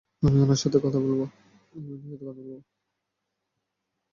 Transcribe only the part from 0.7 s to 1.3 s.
কথা বলবো।